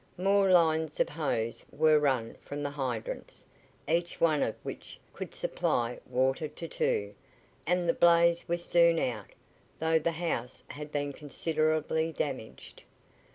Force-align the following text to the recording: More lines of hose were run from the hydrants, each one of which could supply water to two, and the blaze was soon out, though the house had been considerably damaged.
More 0.17 0.49
lines 0.49 0.99
of 0.99 1.09
hose 1.09 1.63
were 1.71 1.99
run 1.99 2.35
from 2.41 2.63
the 2.63 2.71
hydrants, 2.71 3.45
each 3.87 4.19
one 4.19 4.41
of 4.41 4.55
which 4.63 4.99
could 5.13 5.35
supply 5.35 5.99
water 6.09 6.47
to 6.47 6.67
two, 6.67 7.13
and 7.67 7.87
the 7.87 7.93
blaze 7.93 8.47
was 8.47 8.65
soon 8.65 8.97
out, 8.97 9.29
though 9.77 9.99
the 9.99 10.13
house 10.13 10.63
had 10.69 10.91
been 10.91 11.13
considerably 11.13 12.11
damaged. 12.11 12.81